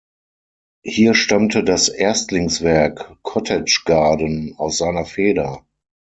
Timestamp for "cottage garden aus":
3.21-4.79